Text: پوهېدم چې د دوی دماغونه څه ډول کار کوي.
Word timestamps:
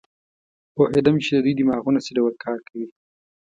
پوهېدم 0.75 1.15
چې 1.23 1.29
د 1.33 1.37
دوی 1.43 1.53
دماغونه 1.59 1.99
څه 2.05 2.11
ډول 2.17 2.33
کار 2.45 2.59
کوي. 2.67 2.87